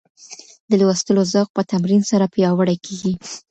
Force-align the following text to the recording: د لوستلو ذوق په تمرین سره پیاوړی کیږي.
د 0.69 0.71
لوستلو 0.81 1.21
ذوق 1.33 1.49
په 1.55 1.61
تمرین 1.71 2.01
سره 2.11 2.25
پیاوړی 2.33 2.77
کیږي. 2.85 3.13